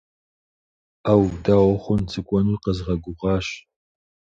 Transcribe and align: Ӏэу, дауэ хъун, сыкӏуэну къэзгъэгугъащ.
Ӏэу, 1.03 1.25
дауэ 1.43 1.75
хъун, 1.83 2.01
сыкӏуэну 2.11 2.61
къэзгъэгугъащ. 2.63 3.47